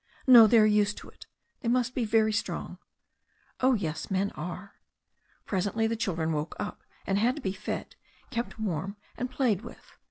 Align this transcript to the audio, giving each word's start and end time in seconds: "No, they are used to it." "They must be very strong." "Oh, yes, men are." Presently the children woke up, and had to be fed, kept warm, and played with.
"No, 0.25 0.47
they 0.47 0.57
are 0.57 0.65
used 0.65 0.97
to 0.97 1.09
it." 1.09 1.27
"They 1.59 1.67
must 1.69 1.93
be 1.93 2.05
very 2.05 2.33
strong." 2.33 2.79
"Oh, 3.59 3.75
yes, 3.75 4.09
men 4.09 4.31
are." 4.31 4.77
Presently 5.45 5.85
the 5.85 5.95
children 5.95 6.33
woke 6.33 6.55
up, 6.59 6.81
and 7.05 7.19
had 7.19 7.35
to 7.35 7.41
be 7.43 7.53
fed, 7.53 7.95
kept 8.31 8.57
warm, 8.57 8.97
and 9.15 9.29
played 9.29 9.61
with. 9.61 9.91